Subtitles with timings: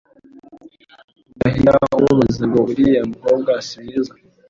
[1.33, 4.13] ugahita umubaza ngo Uriya mukobwa si mwiza